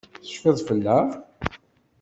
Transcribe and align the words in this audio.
Tecfiḍ 0.23 0.57
fell-aɣ? 0.67 1.07